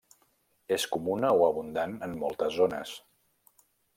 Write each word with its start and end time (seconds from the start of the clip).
És 0.77 0.85
comuna 0.95 1.29
o 1.41 1.43
abundant 1.49 1.95
en 2.09 2.17
moltes 2.23 2.57
zones. 2.63 2.95